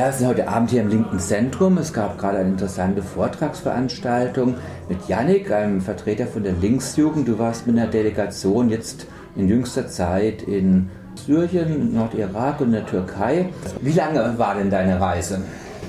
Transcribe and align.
Ja, 0.00 0.06
wir 0.06 0.12
sind 0.14 0.28
heute 0.28 0.48
Abend 0.48 0.70
hier 0.70 0.80
im 0.80 0.88
linken 0.88 1.18
Zentrum. 1.18 1.76
Es 1.76 1.92
gab 1.92 2.16
gerade 2.16 2.38
eine 2.38 2.48
interessante 2.48 3.02
Vortragsveranstaltung 3.02 4.54
mit 4.88 5.08
Yannick, 5.08 5.52
einem 5.52 5.82
Vertreter 5.82 6.26
von 6.26 6.42
der 6.42 6.54
Linksjugend. 6.54 7.28
Du 7.28 7.38
warst 7.38 7.66
mit 7.66 7.76
einer 7.76 7.86
Delegation 7.86 8.70
jetzt 8.70 9.06
in 9.36 9.46
jüngster 9.46 9.88
Zeit 9.88 10.40
in 10.44 10.88
Syrien, 11.16 11.92
Nordirak 11.92 12.62
und 12.62 12.68
in 12.68 12.72
der 12.72 12.86
Türkei. 12.86 13.50
Wie 13.82 13.92
lange 13.92 14.38
war 14.38 14.54
denn 14.54 14.70
deine 14.70 14.98
Reise? 14.98 15.42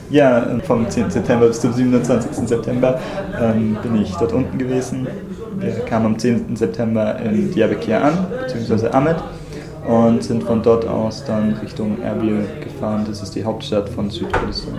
Ja, 0.10 0.46
vom 0.66 0.90
10. 0.90 1.10
September 1.10 1.48
bis 1.48 1.62
zum 1.62 1.72
27. 1.72 2.50
September 2.50 3.00
ähm, 3.42 3.78
bin 3.82 3.96
ich 3.96 4.14
dort 4.18 4.34
unten 4.34 4.58
gewesen. 4.58 5.08
Wir 5.58 5.72
kamen 5.86 6.08
am 6.08 6.20
10. 6.20 6.58
September 6.58 7.18
in 7.22 7.54
Diyarbakir 7.54 8.04
an, 8.04 8.28
beziehungsweise 8.42 8.94
Ahmed 8.94 9.24
und 9.88 10.24
sind 10.24 10.44
von 10.44 10.62
dort 10.62 10.88
aus 10.88 11.24
dann 11.26 11.54
Richtung 11.62 12.02
Erbil 12.02 12.46
gefahren. 12.64 13.06
Das 13.08 13.22
ist 13.22 13.36
die 13.36 13.44
Hauptstadt 13.44 13.90
von 13.90 14.10
Südkurdistan. 14.10 14.76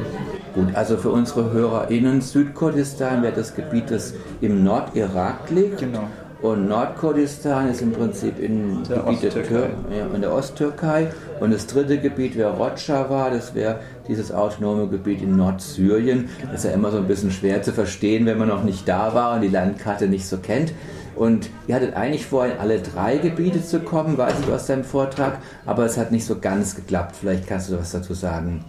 Gut, 0.55 0.75
also 0.75 0.97
für 0.97 1.11
unsere 1.11 1.51
HörerInnen, 1.53 2.21
Südkurdistan 2.21 3.23
wäre 3.23 3.33
das 3.33 3.55
Gebiet, 3.55 3.91
das 3.91 4.15
im 4.41 4.63
Nordirak 4.63 5.51
liegt. 5.51 5.79
Genau. 5.79 6.09
Und 6.43 6.67
Nordkurdistan 6.67 7.71
ist 7.71 7.83
im 7.83 7.93
Prinzip 7.93 8.41
in, 8.41 8.83
der 8.83 8.99
Gebiet 8.99 9.23
der, 9.23 9.31
Osttürkei. 9.31 9.71
ja, 9.97 10.07
in 10.13 10.21
der 10.21 10.33
Osttürkei. 10.33 11.09
Und 11.39 11.53
das 11.53 11.69
dritte 11.69 11.99
Gebiet 11.99 12.37
wäre 12.37 12.57
Rojava, 12.57 13.31
das 13.31 13.55
wäre 13.55 13.79
dieses 14.09 14.33
autonome 14.33 14.89
Gebiet 14.89 15.23
in 15.23 15.37
Nordsyrien. 15.37 16.29
Das 16.51 16.65
ist 16.65 16.71
ja 16.71 16.73
immer 16.73 16.91
so 16.91 16.97
ein 16.97 17.07
bisschen 17.07 17.31
schwer 17.31 17.63
zu 17.63 17.73
verstehen, 17.73 18.27
wenn 18.27 18.39
man 18.39 18.49
noch 18.49 18.65
nicht 18.65 18.89
da 18.89 19.15
war 19.15 19.37
und 19.37 19.43
die 19.43 19.49
Landkarte 19.49 20.09
nicht 20.09 20.27
so 20.27 20.39
kennt. 20.39 20.73
Und 21.15 21.51
ihr 21.67 21.75
hattet 21.75 21.95
eigentlich 21.95 22.27
vor, 22.27 22.47
in 22.47 22.59
alle 22.59 22.81
drei 22.81 23.19
Gebiete 23.19 23.63
zu 23.63 23.81
kommen, 23.81 24.17
weiß 24.17 24.35
ich 24.45 24.53
aus 24.53 24.67
deinem 24.67 24.85
Vortrag, 24.85 25.39
aber 25.67 25.85
es 25.85 25.99
hat 25.99 26.11
nicht 26.11 26.25
so 26.25 26.39
ganz 26.39 26.75
geklappt. 26.75 27.17
Vielleicht 27.21 27.47
kannst 27.47 27.71
du 27.71 27.79
was 27.79 27.93
dazu 27.93 28.15
sagen. 28.15 28.65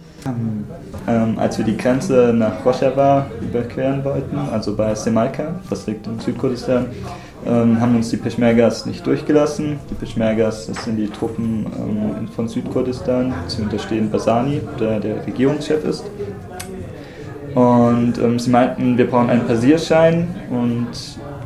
Ähm, 1.06 1.38
als 1.38 1.58
wir 1.58 1.64
die 1.64 1.76
Grenze 1.76 2.32
nach 2.34 2.64
Rojava 2.64 3.26
überqueren 3.40 4.04
wollten, 4.04 4.38
also 4.38 4.76
bei 4.76 4.94
Semalka, 4.94 5.60
das 5.68 5.86
liegt 5.86 6.06
in 6.06 6.18
Südkurdistan, 6.18 6.86
ähm, 7.46 7.78
haben 7.80 7.96
uns 7.96 8.10
die 8.10 8.16
Peschmergas 8.16 8.86
nicht 8.86 9.06
durchgelassen. 9.06 9.78
Die 9.90 9.94
Peschmergas, 9.94 10.66
das 10.66 10.84
sind 10.84 10.96
die 10.96 11.08
Truppen 11.08 11.66
ähm, 11.78 12.28
von 12.28 12.48
Südkurdistan. 12.48 13.34
Sie 13.48 13.62
unterstehen 13.62 14.10
Basani, 14.10 14.62
der 14.80 15.00
der 15.00 15.26
Regierungschef 15.26 15.84
ist. 15.84 16.04
Und 17.54 18.14
ähm, 18.18 18.38
sie 18.38 18.50
meinten, 18.50 18.96
wir 18.96 19.08
brauchen 19.08 19.28
einen 19.28 19.46
Passierschein. 19.46 20.34
Und 20.50 20.88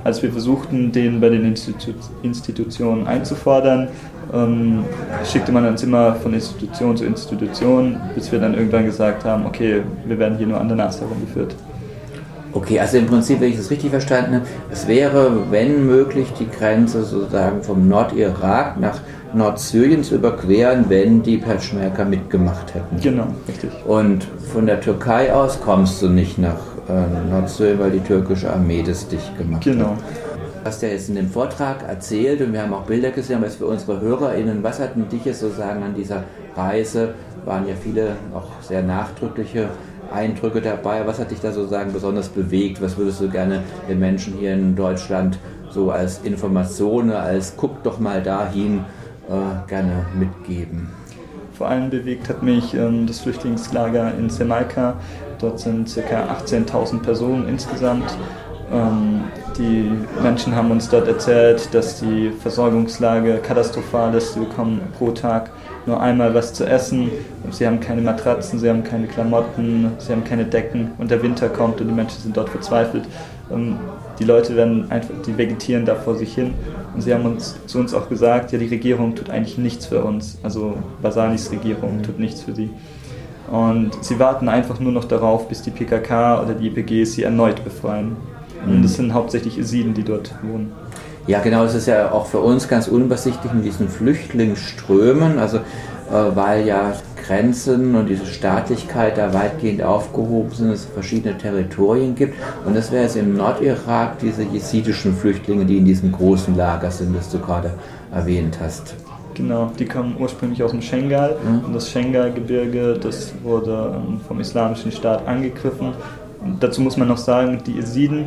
als 0.05 0.23
wir 0.23 0.31
versuchten, 0.31 0.93
den 0.93 1.21
bei 1.21 1.29
den 1.29 1.45
Institu 1.45 1.93
Institutionen 2.23 3.07
einzufordern, 3.07 3.89
ähm, 4.33 4.85
schickte 5.25 5.53
man 5.53 5.67
uns 5.67 5.83
immer 5.83 6.15
von 6.17 6.35
Institution 6.35 6.97
zu 6.97 7.05
Institution, 7.05 7.97
bis 8.15 8.31
wir 8.31 8.39
dann 8.39 8.55
irgendwann 8.55 8.85
gesagt 8.85 9.25
haben, 9.25 9.47
okay, 9.47 9.83
wir 10.07 10.19
werden 10.19 10.39
hier 10.39 10.47
nur 10.47 10.61
an 10.61 10.69
der 10.69 10.77
Nase 10.77 11.01
herumgeführt. 11.01 11.55
Okay, 12.53 12.81
also 12.81 12.97
im 12.97 13.07
Prinzip, 13.07 13.41
wenn 13.41 13.51
ich 13.51 13.57
das 13.57 13.71
richtig 13.71 13.91
verstanden 13.91 14.37
habe, 14.37 14.47
es 14.71 14.89
wäre, 14.89 15.51
wenn 15.51 15.87
möglich, 15.87 16.33
die 16.39 16.49
Grenze 16.49 17.05
sozusagen 17.05 17.63
vom 17.63 17.89
Nordirak 17.89 18.81
nach 18.81 19.01
Nordsyrien 19.35 20.03
zu 20.03 20.15
überqueren, 20.15 20.87
wenn 20.89 21.23
die 21.23 21.37
Peschmerga 21.37 22.05
mitgemacht 22.05 22.75
hätten. 22.75 23.01
Genau, 23.03 23.27
richtig. 23.47 23.71
Und 23.87 24.27
von 24.53 24.65
der 24.67 24.81
Türkei 24.81 25.33
aus 25.33 25.61
kommst 25.61 26.01
du 26.01 26.09
nicht 26.09 26.39
nach 26.39 26.57
äh, 26.89 27.31
Nordsyrien, 27.31 27.79
weil 27.79 27.91
die 27.91 28.01
türkische 28.01 28.53
Armee 28.53 28.83
das 28.83 29.07
dicht 29.09 29.37
gemacht 29.39 29.63
Genau. 29.65 29.91
hat. 29.91 29.99
Du 30.63 30.65
hast 30.65 30.83
ja 30.83 30.89
jetzt 30.89 31.09
in 31.09 31.15
dem 31.15 31.31
Vortrag 31.31 31.89
erzählt 31.89 32.41
und 32.43 32.53
wir 32.53 32.63
haben 32.63 32.75
auch 32.75 32.83
Bilder 32.83 33.11
gesehen, 33.11 33.37
aber 33.37 33.47
jetzt 33.47 33.57
für 33.59 33.67
unsere 33.67 34.01
HörerInnen, 34.01 34.63
was 34.63 34.81
hat 34.81 34.97
denn 34.97 35.09
dich 35.09 35.25
jetzt 35.25 35.41
sozusagen 35.41 35.83
an 35.83 35.95
dieser 35.95 36.25
Reise, 36.57 37.15
waren 37.45 37.67
ja 37.67 37.75
viele 37.81 38.17
auch 38.35 38.61
sehr 38.61 38.83
nachdrückliche 38.83 39.69
Eindrücke 40.13 40.61
dabei, 40.61 41.07
was 41.07 41.19
hat 41.19 41.31
dich 41.31 41.41
da 41.41 41.53
sozusagen 41.53 41.93
besonders 41.93 42.29
bewegt? 42.29 42.83
Was 42.83 42.97
würdest 42.97 43.21
du 43.21 43.29
gerne 43.29 43.63
den 43.89 43.99
Menschen 43.99 44.35
hier 44.39 44.55
in 44.55 44.75
Deutschland 44.75 45.39
so 45.71 45.91
als 45.91 46.21
Information, 46.25 47.11
als 47.13 47.55
guck 47.57 47.83
doch 47.83 47.99
mal 47.99 48.23
dahin 48.23 48.81
äh, 49.29 49.69
gerne 49.69 50.07
mitgeben? 50.19 50.89
Vor 51.57 51.69
allem 51.69 51.91
bewegt 51.91 52.29
hat 52.29 52.43
mich 52.43 52.75
ähm, 52.75 53.07
das 53.07 53.21
Flüchtlingslager 53.21 54.13
in 54.19 54.31
Semalka. 54.31 54.95
Dort 55.41 55.61
sind 55.61 55.95
ca. 55.95 56.39
18.000 56.45 57.03
Personen 57.03 57.49
insgesamt. 57.49 58.17
Ähm, 58.73 59.25
die 59.57 59.91
Menschen 60.23 60.55
haben 60.55 60.71
uns 60.71 60.89
dort 60.89 61.09
erzählt, 61.09 61.73
dass 61.73 62.01
die 62.01 62.31
Versorgungslage 62.31 63.39
katastrophal 63.39 64.15
ist. 64.15 64.35
Sie 64.35 64.41
bekommen 64.41 64.81
pro 64.97 65.11
Tag 65.11 65.51
nur 65.87 66.01
einmal 66.01 66.35
was 66.35 66.53
zu 66.53 66.65
essen. 66.65 67.11
Sie 67.51 67.67
haben 67.67 67.81
keine 67.81 68.03
Matratzen, 68.03 68.59
sie 68.59 68.69
haben 68.69 68.85
keine 68.85 69.07
Klamotten, 69.07 69.93
sie 69.99 70.13
haben 70.13 70.25
keine 70.25 70.45
Decken 70.45 70.93
und 70.99 71.11
der 71.11 71.23
Winter 71.23 71.49
kommt 71.49 71.81
und 71.81 71.89
die 71.89 71.95
Menschen 71.95 72.21
sind 72.21 72.37
dort 72.37 72.51
verzweifelt. 72.51 73.05
Ähm, 73.51 73.79
die 74.19 74.25
Leute 74.25 74.55
werden 74.57 74.91
einfach, 74.91 75.15
die 75.27 75.37
vegetieren 75.39 75.87
da 75.87 75.95
vor 75.95 76.17
sich 76.17 76.35
hin 76.35 76.55
und 76.95 77.03
sie 77.03 77.15
haben 77.15 77.25
uns 77.25 77.57
zu 77.67 77.79
uns 77.79 77.95
auch 77.95 78.09
gesagt, 78.09 78.53
ja 78.53 78.59
die 78.59 78.67
Regierung 78.67 79.15
tut 79.15 79.31
eigentlich 79.31 79.59
nichts 79.59 79.87
für 79.87 80.03
uns. 80.05 80.39
Also 80.43 80.75
Basanis 81.01 81.51
Regierung 81.51 82.03
tut 82.03 82.19
nichts 82.19 82.43
für 82.43 82.55
sie. 82.55 82.71
Und 83.51 83.93
sie 84.03 84.19
warten 84.19 84.49
einfach 84.49 84.79
nur 84.79 84.93
noch 84.93 85.05
darauf, 85.05 85.49
bis 85.49 85.63
die 85.63 85.71
PKK 85.71 86.43
oder 86.43 86.55
die 86.55 86.69
YPG 86.69 87.05
sie 87.05 87.23
erneut 87.23 87.65
befreien. 87.65 88.17
Und 88.67 88.83
das 88.83 88.95
sind 88.95 89.15
hauptsächlich 89.15 89.57
Jesiden, 89.57 89.95
die 89.95 90.03
dort 90.03 90.35
wohnen. 90.43 90.73
Ja, 91.27 91.41
genau, 91.41 91.63
das 91.63 91.75
ist 91.75 91.87
ja 91.87 92.11
auch 92.11 92.27
für 92.27 92.41
uns 92.41 92.69
ganz 92.69 92.89
unübersichtlich 92.89 93.53
in 93.53 93.63
diesen 93.63 93.89
Flüchtlingsströmen, 93.89 95.39
also 95.39 95.59
äh, 95.59 96.35
weil 96.35 96.67
ja 96.67 96.95
Grenzen 97.27 97.95
und 97.95 98.07
diese 98.07 98.25
Staatlichkeit 98.25 99.19
da 99.19 99.35
weitgehend 99.35 99.83
aufgehoben 99.83 100.51
sind, 100.53 100.71
es 100.71 100.87
verschiedene 100.87 101.37
Territorien 101.37 102.15
gibt. 102.15 102.35
Und 102.65 102.75
das 102.75 102.91
wäre 102.91 103.03
jetzt 103.03 103.17
im 103.17 103.37
Nordirak 103.37 104.19
diese 104.21 104.43
jesidischen 104.43 105.15
Flüchtlinge, 105.15 105.67
die 105.67 105.77
in 105.77 105.85
diesem 105.85 106.13
großen 106.13 106.57
Lager 106.57 106.91
sind, 106.91 107.15
das 107.15 107.31
du 107.31 107.39
gerade 107.39 107.75
erwähnt 108.11 108.59
hast. 108.63 108.95
Genau, 109.39 109.71
die 109.79 109.87
kommen 109.87 110.17
ursprünglich 110.19 110.63
aus 110.63 110.73
dem 110.73 110.83
Schengal 110.83 111.37
Mhm. 111.43 111.65
und 111.67 111.75
das 111.75 111.91
Schengal-Gebirge, 111.91 112.99
das 113.01 113.33
wurde 113.43 113.95
ähm, 113.95 114.21
vom 114.27 114.41
Islamischen 114.41 114.93
Staat 114.93 115.27
angegriffen. 115.27 115.93
Dazu 116.61 116.81
muss 116.83 116.97
man 116.97 117.09
noch 117.09 117.19
sagen, 117.19 117.59
die 117.67 117.73
Jesiden, 117.73 118.27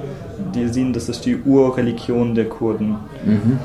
die 0.56 0.62
Jesiden, 0.62 0.94
das 0.94 1.08
ist 1.10 1.26
die 1.26 1.38
Urreligion 1.38 2.34
der 2.34 2.46
Kurden. 2.46 2.96
Mhm. 3.26 3.60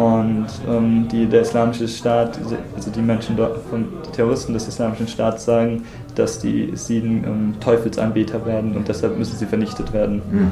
Und 0.00 0.46
ähm, 0.68 1.08
die, 1.10 1.26
der 1.26 1.42
Islamische 1.42 1.86
Staat, 1.88 2.38
also 2.76 2.90
die 2.90 3.02
Menschen 3.02 3.36
dort, 3.36 3.58
von 3.68 3.84
die 4.06 4.10
Terroristen 4.12 4.54
des 4.54 4.68
Islamischen 4.68 5.08
Staates 5.08 5.44
sagen, 5.44 5.82
dass 6.14 6.38
die 6.38 6.66
Jesiden 6.66 7.24
ähm, 7.24 7.54
Teufelsanbeter 7.60 8.46
werden 8.46 8.76
und 8.76 8.86
deshalb 8.88 9.18
müssen 9.18 9.36
sie 9.36 9.46
vernichtet 9.46 9.92
werden. 9.92 10.22
Mhm. 10.30 10.50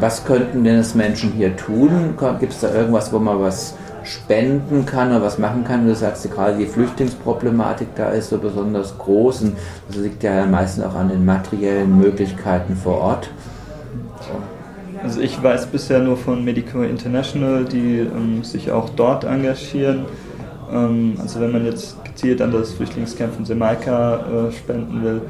Was 0.00 0.24
könnten 0.24 0.64
denn 0.64 0.78
das 0.78 0.94
Menschen 0.94 1.32
hier 1.32 1.56
tun? 1.56 2.14
Gibt 2.40 2.52
es 2.52 2.60
da 2.60 2.72
irgendwas, 2.74 3.12
wo 3.12 3.18
man 3.18 3.40
was 3.40 3.74
spenden 4.04 4.86
kann 4.86 5.10
oder 5.10 5.22
was 5.22 5.38
machen 5.38 5.64
kann? 5.64 5.86
Du 5.86 5.94
sagst 5.94 6.30
gerade, 6.30 6.58
die 6.58 6.66
Flüchtlingsproblematik 6.66 7.88
da 7.94 8.10
ist 8.10 8.30
so 8.30 8.38
besonders 8.38 8.96
groß 8.98 9.42
und 9.42 9.56
das 9.88 9.96
liegt 9.96 10.22
ja 10.22 10.46
meistens 10.46 10.84
auch 10.84 10.94
an 10.94 11.08
den 11.08 11.24
materiellen 11.24 11.98
Möglichkeiten 11.98 12.76
vor 12.76 12.98
Ort. 12.98 13.30
Also 15.02 15.20
ich 15.20 15.42
weiß 15.42 15.66
bisher 15.66 15.98
nur 15.98 16.16
von 16.16 16.44
Medical 16.44 16.84
International, 16.84 17.64
die 17.64 17.98
ähm, 17.98 18.44
sich 18.44 18.70
auch 18.70 18.88
dort 18.90 19.24
engagieren. 19.24 20.04
Ähm, 20.72 21.14
also 21.20 21.40
wenn 21.40 21.50
man 21.50 21.64
jetzt 21.64 22.02
gezielt 22.04 22.40
an 22.40 22.52
das 22.52 22.72
Flüchtlingscamp 22.72 23.34
von 23.34 23.44
Semalka 23.44 24.48
äh, 24.48 24.52
spenden 24.52 25.02
will, 25.02 25.22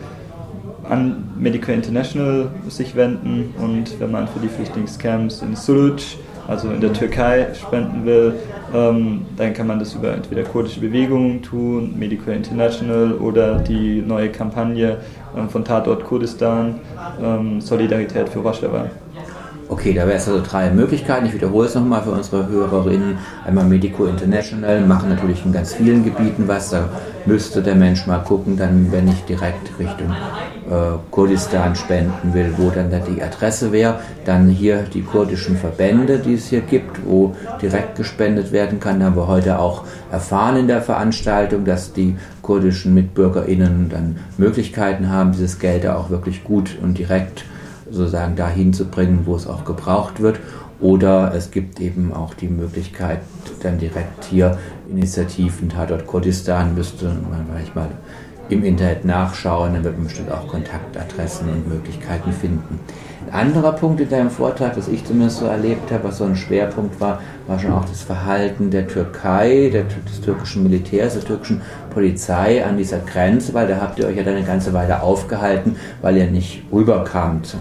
an 0.89 1.31
Medical 1.39 1.75
International 1.75 2.49
sich 2.69 2.95
wenden 2.97 3.55
und 3.59 3.99
wenn 3.99 4.11
man 4.11 4.29
für 4.29 4.41
die 4.41 4.49
Flüchtlingscamps 4.49 5.41
in 5.43 5.57
Suruc, 5.57 6.01
also 6.49 6.71
in 6.71 6.81
der 6.81 6.93
Türkei, 6.93 7.49
spenden 7.55 8.05
will, 8.05 8.35
ähm, 8.75 9.27
dann 9.37 9.55
kann 9.55 9.67
man 9.67 9.79
das 9.79 9.95
über 9.95 10.13
entweder 10.13 10.43
kurdische 10.43 10.81
Bewegungen 10.81 11.43
tun, 11.43 11.95
Medical 11.99 12.35
International 12.35 13.13
oder 13.15 13.59
die 13.59 14.03
neue 14.03 14.31
Kampagne 14.31 14.99
ähm, 15.37 15.49
von 15.49 15.65
Tatort 15.65 16.05
Kurdistan, 16.05 16.81
ähm, 17.23 17.61
Solidarität 17.61 18.29
für 18.29 18.41
Rojava. 18.41 18.91
Okay, 19.73 19.95
da 19.95 20.07
wäre 20.07 20.19
es 20.19 20.29
also 20.29 20.43
drei 20.47 20.69
Möglichkeiten. 20.69 21.25
Ich 21.25 21.33
wiederhole 21.33 21.67
es 21.67 21.75
nochmal 21.75 22.03
für 22.03 22.11
unsere 22.11 22.47
Hörerinnen. 22.47 23.17
Einmal 23.47 23.65
Medico 23.65 24.05
International, 24.05 24.83
machen 24.83 25.09
natürlich 25.09 25.47
in 25.47 25.53
ganz 25.53 25.73
vielen 25.73 26.05
Gebieten 26.05 26.47
was. 26.47 26.69
Da 26.69 26.91
müsste 27.25 27.63
der 27.63 27.75
Mensch 27.75 28.07
mal 28.07 28.19
gucken, 28.19 28.59
dann, 28.59 28.93
wenn 28.93 29.09
ich 29.09 29.25
direkt 29.25 29.71
Richtung 29.79 30.11
äh, 30.69 30.99
Kurdistan 31.11 31.75
spenden 31.75 32.35
will, 32.35 32.53
wo 32.59 32.69
dann 32.69 32.91
da 32.91 32.99
die 32.99 33.23
Adresse 33.23 33.73
wäre. 33.73 34.01
Dann 34.27 34.51
hier 34.51 34.83
die 34.93 35.01
kurdischen 35.01 35.57
Verbände, 35.57 36.19
die 36.19 36.35
es 36.35 36.49
hier 36.49 36.61
gibt, 36.61 37.01
wo 37.07 37.35
direkt 37.63 37.97
gespendet 37.97 38.53
werden 38.53 38.79
kann. 38.79 39.01
Da 39.01 39.07
haben 39.07 39.17
wir 39.17 39.27
heute 39.27 39.59
auch 39.59 39.85
erfahren 40.11 40.59
in 40.59 40.69
der 40.69 40.83
Veranstaltung, 40.83 41.65
dass 41.65 41.95
die 41.95 42.17
kurdischen 42.43 42.93
MitbürgerInnen 42.93 43.89
dann 43.89 44.17
Möglichkeiten 44.37 45.09
haben, 45.09 45.33
dieses 45.33 45.59
Geld 45.59 45.85
da 45.85 45.97
auch 45.97 46.11
wirklich 46.11 46.45
gut 46.45 46.77
und 46.83 46.99
direkt 46.99 47.47
sozusagen 47.93 48.37
dahin 48.37 48.73
zu 48.73 48.87
bringen, 48.87 49.23
wo 49.25 49.37
es 49.37 49.47
auch 49.47 49.65
gebraucht 49.65 50.21
wird. 50.21 50.41
Oder 50.81 51.33
es 51.35 51.53
gibt 51.53 51.81
eben 51.81 52.13
auch 52.13 52.35
die 52.35 52.49
Möglichkeit, 52.49 53.21
dann 53.63 53.79
direkt 53.79 54.25
hier 54.25 54.59
Initiativen, 54.91 55.69
Tatort 55.69 56.07
Kurdistan 56.09 56.75
müsste 56.75 57.05
man 57.07 57.47
vielleicht 57.49 57.77
mal 57.77 57.89
im 58.53 58.65
Internet 58.65 59.05
nachschauen, 59.05 59.75
dann 59.75 59.85
wird 59.85 59.97
man 59.97 60.07
bestimmt 60.07 60.31
auch 60.31 60.47
Kontaktadressen 60.49 61.49
und 61.49 61.69
Möglichkeiten 61.69 62.33
finden. 62.33 62.81
Ein 63.31 63.49
anderer 63.49 63.73
Punkt 63.73 64.01
in 64.01 64.09
deinem 64.09 64.31
Vortrag, 64.31 64.75
das 64.75 64.89
ich 64.89 65.05
zumindest 65.05 65.39
so 65.39 65.47
erlebt 65.47 65.91
habe, 65.91 66.05
was 66.05 66.19
so 66.19 66.25
ein 66.25 66.37
Schwerpunkt 66.37 67.01
war, 67.01 67.21
war 67.47 67.59
schon 67.59 67.73
auch 67.73 67.85
das 67.85 68.03
Verhalten 68.03 68.71
der 68.71 68.87
Türkei, 68.87 69.71
der, 69.73 69.85
des 69.85 70.21
türkischen 70.21 70.65
Militärs, 70.65 71.15
der 71.15 71.25
türkischen 71.25 71.63
Polizei 71.91 72.65
an 72.65 72.77
dieser 72.77 72.99
Grenze, 72.99 73.55
weil 73.55 73.69
da 73.69 73.81
habt 73.81 73.99
ihr 73.99 74.07
euch 74.07 74.17
ja 74.17 74.23
dann 74.23 74.37
eine 74.37 74.45
ganze 74.45 74.73
Weile 74.73 75.03
aufgehalten, 75.03 75.77
weil 76.03 76.17
ihr 76.17 76.31
nicht 76.31 76.65
rüberkamt. 76.73 77.57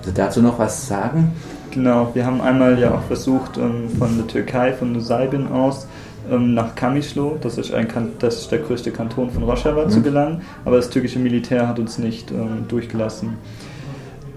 Also 0.00 0.12
dazu 0.14 0.40
noch 0.40 0.58
was 0.58 0.88
sagen? 0.88 1.32
Genau, 1.70 2.10
wir 2.14 2.24
haben 2.24 2.40
einmal 2.40 2.78
ja 2.78 2.94
auch 2.94 3.02
versucht, 3.02 3.58
ähm, 3.58 3.90
von 3.98 4.16
der 4.16 4.26
Türkei, 4.26 4.72
von 4.72 4.92
Nusaybin 4.92 5.48
aus, 5.48 5.86
ähm, 6.30 6.54
nach 6.54 6.74
Kamischlo, 6.74 7.38
das 7.40 7.58
ist, 7.58 7.72
ein, 7.72 7.88
das 8.18 8.42
ist 8.42 8.52
der 8.52 8.60
größte 8.60 8.90
Kanton 8.90 9.30
von 9.30 9.42
Rojava, 9.42 9.84
mhm. 9.84 9.90
zu 9.90 10.02
gelangen, 10.02 10.42
aber 10.64 10.76
das 10.76 10.90
türkische 10.90 11.18
Militär 11.18 11.68
hat 11.68 11.78
uns 11.78 11.98
nicht 11.98 12.30
ähm, 12.30 12.66
durchgelassen. 12.68 13.38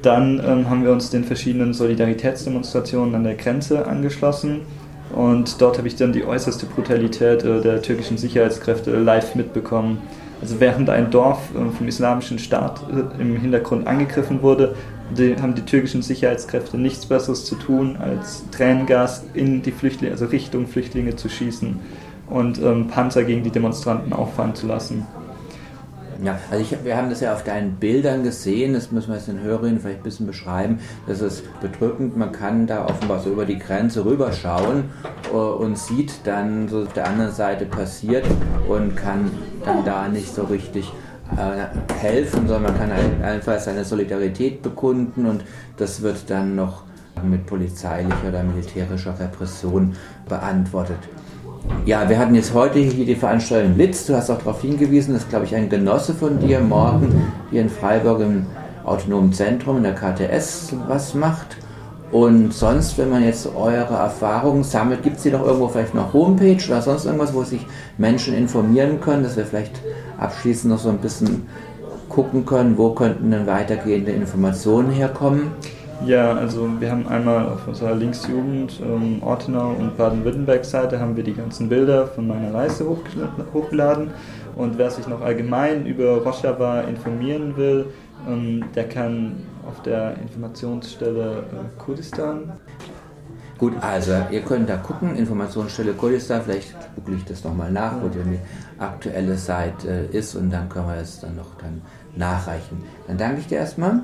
Dann 0.02 0.42
ähm, 0.46 0.70
haben 0.70 0.84
wir 0.84 0.92
uns 0.92 1.10
den 1.10 1.24
verschiedenen 1.24 1.74
Solidaritätsdemonstrationen 1.74 3.14
an 3.14 3.24
der 3.24 3.36
Grenze 3.36 3.86
angeschlossen 3.86 4.62
und 5.14 5.62
dort 5.62 5.78
habe 5.78 5.88
ich 5.88 5.96
dann 5.96 6.14
die 6.14 6.26
äußerste 6.26 6.66
Brutalität 6.66 7.44
äh, 7.44 7.62
der 7.62 7.82
türkischen 7.82 8.18
Sicherheitskräfte 8.18 8.92
live 8.92 9.36
mitbekommen. 9.36 10.00
Also 10.42 10.60
während 10.60 10.90
ein 10.90 11.12
Dorf 11.12 11.50
äh, 11.56 11.72
vom 11.72 11.88
islamischen 11.88 12.40
Staat 12.40 12.82
äh, 12.92 13.22
im 13.22 13.38
Hintergrund 13.38 13.88
angegriffen 13.88 14.42
wurde, 14.42 14.76
haben 15.42 15.56
die 15.56 15.64
türkischen 15.64 16.02
Sicherheitskräfte 16.02 16.78
nichts 16.78 17.06
Besseres 17.06 17.46
zu 17.46 17.56
tun, 17.56 17.98
als 17.98 18.46
Tränengas 18.52 19.26
in 19.34 19.62
die 19.62 19.72
Flüchtlinge, 19.72 20.14
also 20.14 20.26
Richtung 20.26 20.68
Flüchtlinge 20.68 21.18
zu 21.18 21.28
schießen 21.28 21.80
und 22.30 22.62
ähm, 22.62 22.88
Panzer 22.88 23.26
gegen 23.26 23.44
die 23.44 23.50
Demonstranten 23.50 24.14
auffahren 24.14 24.56
zu 24.56 24.68
lassen. 24.68 25.06
Ja, 26.24 26.38
also 26.52 26.62
ich, 26.62 26.84
wir 26.84 26.96
haben 26.96 27.10
das 27.10 27.22
ja 27.22 27.34
auf 27.34 27.44
deinen 27.44 27.78
Bildern 27.78 28.22
gesehen, 28.22 28.74
das 28.74 28.92
müssen 28.92 29.10
wir 29.10 29.16
jetzt 29.16 29.28
den 29.28 29.42
Hörerinnen 29.42 29.80
vielleicht 29.80 30.02
ein 30.02 30.04
bisschen 30.04 30.28
beschreiben. 30.28 30.80
Das 31.08 31.20
ist 31.20 31.44
bedrückend, 31.62 32.16
man 32.16 32.32
kann 32.32 32.68
da 32.68 32.86
offenbar 32.86 33.20
so 33.20 33.32
über 33.32 33.46
die 33.46 33.58
Grenze 33.58 34.06
rüberschauen 34.06 34.84
uh, 35.34 35.38
und 35.38 35.80
sieht 35.80 36.14
dann, 36.26 36.68
so 36.68 36.84
auf 36.84 36.94
der 36.94 37.08
anderen 37.08 37.32
Seite 37.32 37.66
passiert 37.66 38.24
und 38.68 38.96
kann 38.96 39.32
dann 39.66 39.84
da 39.84 40.08
nicht 40.08 40.34
so 40.34 40.44
richtig 40.44 40.94
äh, 41.38 41.96
helfen, 41.96 42.48
sondern 42.48 42.64
man 42.64 42.78
kann 42.78 42.92
einfach 43.24 43.60
seine 43.60 43.84
Solidarität 43.84 44.62
bekunden 44.62 45.26
und 45.26 45.44
das 45.78 46.04
wird 46.04 46.30
dann 46.30 46.56
noch 46.56 46.84
mit 47.24 47.48
polizeilicher 47.48 48.28
oder 48.30 48.44
militärischer 48.44 49.20
Repression 49.20 49.96
beantwortet. 50.30 51.00
Ja, 51.86 52.08
wir 52.08 52.20
hatten 52.20 52.36
jetzt 52.36 52.54
heute 52.54 52.80
hier 52.80 53.06
die 53.06 53.16
Veranstaltung 53.16 53.76
Litz. 53.76 54.06
Du 54.06 54.16
hast 54.16 54.30
auch 54.30 54.38
darauf 54.38 54.62
hingewiesen, 54.62 55.14
dass, 55.14 55.28
glaube 55.28 55.46
ich, 55.46 55.56
ein 55.56 55.70
Genosse 55.70 56.14
von 56.14 56.40
dir 56.40 56.60
morgen 56.60 57.32
hier 57.50 57.62
in 57.62 57.70
Freiburg 57.70 58.22
im 58.22 58.46
autonomen 58.84 59.34
Zentrum 59.34 59.78
in 59.78 59.84
der 59.84 59.96
KTS 59.96 60.74
was 60.88 61.14
macht. 61.14 61.58
Und 62.12 62.54
sonst, 62.54 62.98
wenn 62.98 63.10
man 63.10 63.24
jetzt 63.24 63.48
eure 63.56 63.96
Erfahrungen 63.96 64.64
sammelt, 64.64 65.02
gibt 65.02 65.18
es 65.18 65.24
hier 65.24 65.32
noch 65.32 65.46
irgendwo 65.46 65.70
vielleicht 65.70 65.96
noch 65.96 66.14
Homepage 66.14 66.58
oder 66.68 66.82
sonst 66.82 67.06
irgendwas, 67.06 67.34
wo 67.34 67.44
sich 67.44 67.66
Menschen 67.98 68.36
informieren 68.36 69.00
können, 69.00 69.24
dass 69.24 69.38
wir 69.38 69.46
vielleicht 69.46 69.82
abschließend 70.20 70.74
noch 70.74 70.80
so 70.80 70.90
ein 70.90 70.98
bisschen 70.98 71.48
gucken 72.10 72.46
können, 72.46 72.78
wo 72.78 72.92
könnten 72.92 73.32
denn 73.32 73.48
weitergehende 73.48 74.12
Informationen 74.12 74.92
herkommen? 74.92 75.52
Ja, 76.06 76.34
also 76.34 76.68
wir 76.80 76.90
haben 76.90 77.08
einmal 77.08 77.48
auf 77.48 77.68
unserer 77.68 77.94
Linksjugend 77.94 78.80
ähm, 78.82 79.22
Ortenau 79.22 79.70
und 79.70 79.98
Baden-Württemberg-Seite 79.98 81.00
haben 81.00 81.16
wir 81.16 81.24
die 81.24 81.36
ganzen 81.36 81.70
Bilder 81.70 82.08
von 82.08 82.28
meiner 82.28 82.52
Reise 82.52 82.90
hochgeladen 83.54 84.10
und 84.56 84.80
wer 84.80 84.90
sich 84.90 85.08
noch 85.08 85.22
allgemein 85.22 85.86
über 85.86 86.18
Rojava 86.24 86.82
informieren 86.82 87.56
will, 87.56 87.86
ähm, 88.28 88.64
der 88.74 88.90
kann 88.90 89.44
auf 89.68 89.84
der 89.84 90.18
Informationsstelle 90.18 91.44
äh, 91.44 91.80
Kurdistan. 91.80 92.52
Gut, 93.60 93.74
also 93.82 94.14
ihr 94.32 94.42
könnt 94.42 94.70
da 94.70 94.78
gucken, 94.78 95.16
Informationsstelle 95.16 95.94
Kurdistan, 95.94 96.42
vielleicht 96.44 96.76
google 96.96 97.18
ich 97.18 97.26
das 97.26 97.44
nochmal 97.44 97.72
nach, 97.72 98.02
wo 98.02 98.08
die 98.08 98.40
aktuelle 98.80 99.38
Seite 99.38 100.10
ist 100.12 100.34
und 100.34 100.50
dann 100.50 100.68
können 100.68 100.88
wir 100.88 100.96
es 100.96 101.20
dann 101.20 101.36
noch 101.36 101.56
dann 101.62 101.84
nachreichen. 102.16 102.82
Dann 103.08 103.20
danke 103.20 103.42
ich 103.42 103.48
dir 103.48 103.60
erstmal. 103.60 104.02